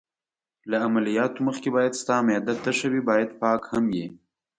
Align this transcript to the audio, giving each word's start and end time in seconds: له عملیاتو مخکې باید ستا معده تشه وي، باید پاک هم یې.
له 0.69 0.77
عملیاتو 0.87 1.43
مخکې 1.47 1.69
باید 1.75 1.93
ستا 2.01 2.15
معده 2.27 2.53
تشه 2.65 2.87
وي، 2.91 3.01
باید 3.09 3.29
پاک 3.41 3.61
هم 3.73 3.85
یې. 3.97 4.05